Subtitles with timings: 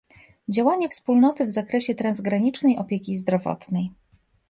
[0.49, 3.91] Działanie Wspólnoty w zakresie transgranicznej opieki zdrowotnej